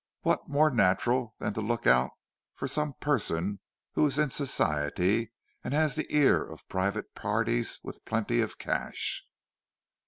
[0.21, 2.09] What more natural than to look out
[2.55, 3.59] for some person
[3.93, 5.31] who is in Society
[5.63, 9.23] and has the ear of private parties with plenty of cash?"